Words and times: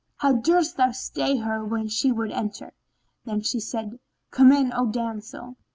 How 0.17 0.33
durst 0.33 0.77
thou 0.77 0.93
stay 0.93 1.37
her 1.37 1.63
when 1.63 1.87
she 1.87 2.11
would 2.11 2.31
enter?" 2.31 2.73
Then 3.25 3.43
said 3.43 3.89
she, 3.93 3.99
"Come 4.31 4.51
in, 4.51 4.73
O 4.75 4.87
damsel!" 4.87 5.57